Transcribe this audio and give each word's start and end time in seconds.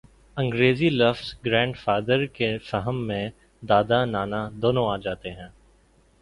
انگریزی 0.37 0.89
لفظ 0.89 1.33
grand 1.45 1.77
father 1.77 2.25
کے 2.27 2.57
فہم 2.59 3.05
میں 3.07 3.29
دادا، 3.63 4.03
نانا 4.05 4.41
دونوں 4.53 4.87
آ 4.87 4.97
جاتے 4.97 5.31
ہیں۔ 5.31 5.49